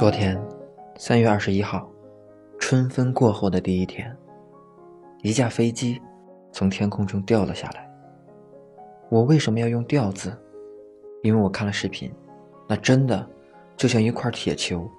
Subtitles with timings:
[0.00, 0.34] 昨天，
[0.96, 1.86] 三月二十一号，
[2.58, 4.16] 春分过后的第一天，
[5.20, 6.00] 一架飞机
[6.52, 7.86] 从天空中掉了下来。
[9.10, 10.34] 我为什么要用“掉”字？
[11.22, 12.10] 因为我看了视频，
[12.66, 13.28] 那真的
[13.76, 14.90] 就像一块铁球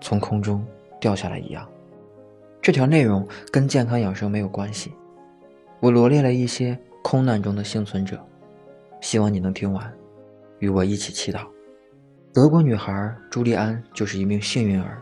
[0.00, 0.64] 从空中
[1.00, 1.68] 掉下来一样。
[2.62, 4.92] 这条内容跟健康养生没有关系。
[5.80, 8.24] 我罗列了一些空难中的幸存者，
[9.00, 9.92] 希望你能听完，
[10.60, 11.40] 与我一起祈祷。
[12.34, 15.00] 德国女孩朱莉安就是一名幸运儿，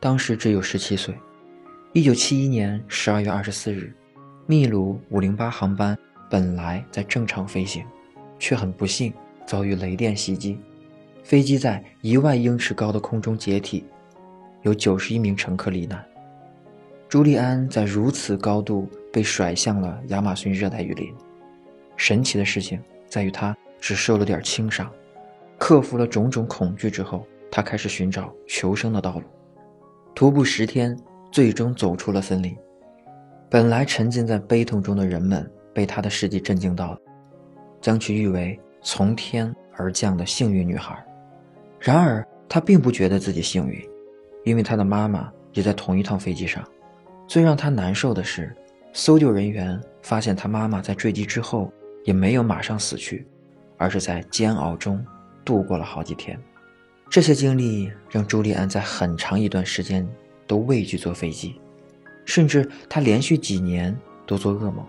[0.00, 1.14] 当时只有十七岁。
[1.92, 3.94] 一九七一年十二月二十四日，
[4.44, 5.96] 秘鲁五零八航班
[6.28, 7.86] 本来在正常飞行，
[8.40, 9.14] 却很不幸
[9.46, 10.58] 遭遇雷电袭击，
[11.22, 13.84] 飞机在一万英尺高的空中解体，
[14.62, 16.04] 有九十一名乘客罹难。
[17.08, 21.14] 朱莉安在如此高度被甩向了亚马逊热带雨林，
[21.96, 24.90] 神奇的事情在于她只受了点轻伤。
[25.58, 29.22] 克服了种种恐惧之后，他开始寻找求生的道路。
[30.14, 30.96] 徒步十天，
[31.30, 32.56] 最终走出了森林。
[33.50, 36.98] 本来沉浸在悲痛中的人们被他的事迹震惊到了，
[37.80, 40.96] 将其誉为从天而降的幸运女孩。
[41.80, 43.80] 然而，她并不觉得自己幸运，
[44.44, 46.64] 因为她的妈妈也在同一趟飞机上。
[47.26, 48.54] 最让她难受的是，
[48.92, 51.72] 搜救人员发现她妈妈在坠机之后
[52.04, 53.26] 也没有马上死去，
[53.76, 55.04] 而是在煎熬中。
[55.48, 56.38] 度过了好几天，
[57.08, 60.06] 这些经历让朱利安在很长一段时间
[60.46, 61.58] 都畏惧坐飞机，
[62.26, 64.84] 甚至他连续几年都做噩梦。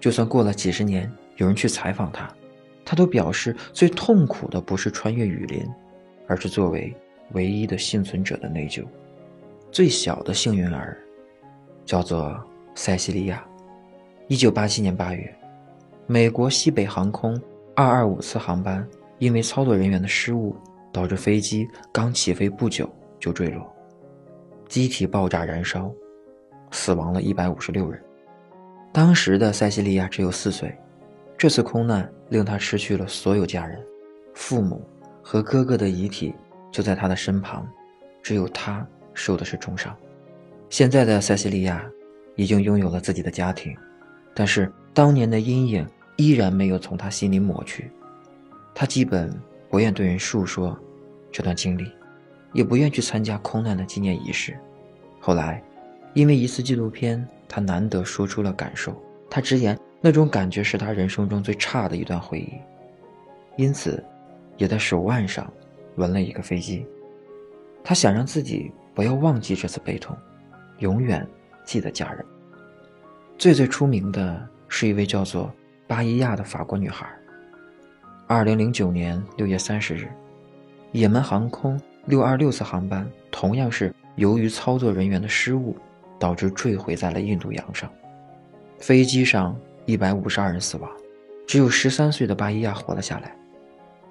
[0.00, 2.26] 就算过了几十年，有人去采访他，
[2.82, 5.68] 他都表示最痛苦的不是穿越雨林，
[6.26, 6.96] 而是作为
[7.32, 8.82] 唯一的幸存者的内疚。
[9.70, 10.96] 最小的幸运儿
[11.84, 12.42] 叫做
[12.74, 13.44] 塞西利亚。
[14.28, 15.38] 一九八七年八月，
[16.06, 17.38] 美国西北航空
[17.76, 18.82] 二二五次航班。
[19.18, 20.56] 因为操作人员的失误，
[20.92, 23.72] 导致飞机刚起飞不久就坠落，
[24.68, 25.92] 机体爆炸燃烧，
[26.70, 28.00] 死亡了一百五十六人。
[28.92, 30.76] 当时的塞西利亚只有四岁，
[31.36, 33.80] 这次空难令他失去了所有家人，
[34.34, 34.84] 父母
[35.22, 36.34] 和哥哥的遗体
[36.70, 37.66] 就在他的身旁，
[38.22, 39.96] 只有他受的是重伤。
[40.70, 41.84] 现在的塞西利亚
[42.36, 43.76] 已经拥有了自己的家庭，
[44.34, 45.86] 但是当年的阴影
[46.16, 47.90] 依然没有从他心里抹去。
[48.74, 49.32] 他基本
[49.70, 50.76] 不愿对人述说
[51.30, 51.90] 这段经历，
[52.52, 54.58] 也不愿去参加空难的纪念仪式。
[55.20, 55.62] 后来，
[56.12, 59.00] 因为一次纪录片，他难得说出了感受。
[59.30, 62.52] 他直言，那种感觉是他人生中最差的一段回忆，
[63.56, 64.04] 因此，
[64.56, 65.50] 也在手腕上
[65.96, 66.86] 纹了一个飞机。
[67.82, 70.16] 他想让自己不要忘记这次悲痛，
[70.78, 71.26] 永远
[71.64, 72.24] 记得家人。
[73.36, 75.52] 最最出名的是一位叫做
[75.86, 77.08] 巴伊亚的法国女孩。
[78.34, 80.08] 二零零九年六月三十日，
[80.90, 85.76] 也门航空六二六次航班同样是由于操作人员的失误，
[86.18, 87.88] 导致坠毁在了印度洋上。
[88.80, 89.56] 飞机上
[89.86, 90.90] 一百五十二人死亡，
[91.46, 93.36] 只有十三岁的巴伊亚活了下来。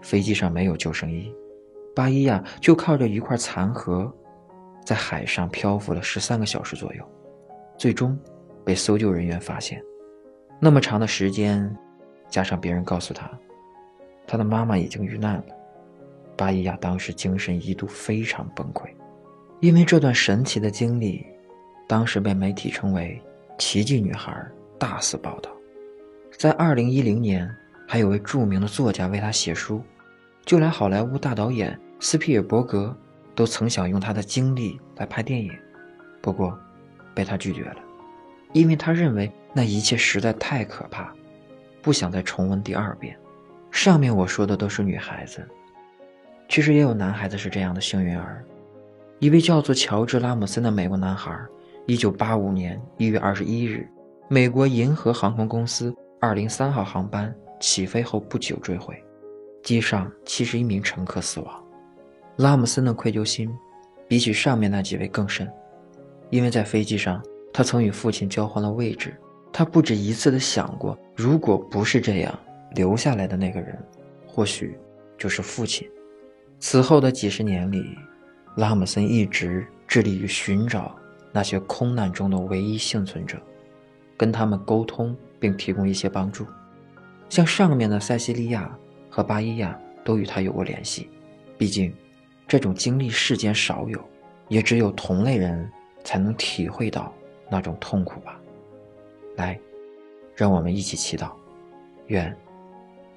[0.00, 1.34] 飞机上没有救生衣，
[1.92, 4.08] 巴伊亚就靠着一块残核，
[4.86, 7.04] 在海上漂浮了十三个小时左右，
[7.76, 8.16] 最终
[8.64, 9.82] 被搜救人员发现。
[10.60, 11.76] 那么长的时间，
[12.28, 13.28] 加上别人告诉他。
[14.32, 15.44] 他的妈妈已经遇难了，
[16.38, 18.88] 巴伊亚当时精神一度非常崩溃，
[19.60, 21.26] 因为这段神奇的经历，
[21.86, 23.20] 当时被媒体称为
[23.60, 24.34] “奇迹女孩”
[24.80, 25.50] 大肆报道。
[26.38, 27.54] 在2010年，
[27.86, 29.82] 还有位著名的作家为她写书，
[30.46, 32.96] 就连好莱坞大导演斯皮尔伯格
[33.34, 35.52] 都曾想用他的经历来拍电影，
[36.22, 36.58] 不过
[37.14, 37.76] 被他拒绝了，
[38.54, 41.12] 因为他认为那一切实在太可怕，
[41.82, 43.14] 不想再重温第二遍。
[43.72, 45.44] 上面我说的都是女孩子，
[46.46, 48.44] 其实也有男孩子是这样的幸运儿。
[49.18, 51.34] 一位叫做乔治·拉姆森的美国男孩
[51.86, 53.88] ，1985年1月21日，
[54.28, 58.94] 美国银河航空公司203号航班起飞后不久坠毁，
[59.62, 61.64] 机上71名乘客死亡。
[62.36, 63.50] 拉姆森的愧疚心
[64.06, 65.50] 比起上面那几位更深，
[66.28, 67.22] 因为在飞机上，
[67.54, 69.16] 他曾与父亲交换了位置，
[69.50, 72.38] 他不止一次地想过，如果不是这样。
[72.74, 73.78] 留下来的那个人，
[74.26, 74.78] 或许
[75.18, 75.88] 就是父亲。
[76.58, 77.98] 此后的几十年里，
[78.56, 80.94] 拉姆森一直致力于寻找
[81.32, 83.38] 那些空难中的唯一幸存者，
[84.16, 86.46] 跟他们沟通并提供一些帮助。
[87.28, 88.76] 像上面的塞西利亚
[89.10, 91.08] 和巴伊亚都与他有过联系。
[91.58, 91.94] 毕竟，
[92.46, 93.98] 这种经历世间少有，
[94.48, 95.70] 也只有同类人
[96.04, 97.12] 才能体会到
[97.50, 98.38] 那种痛苦吧。
[99.36, 99.58] 来，
[100.36, 101.30] 让我们一起祈祷，
[102.06, 102.36] 愿。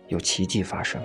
[0.08, 1.02] 有奇迹发生。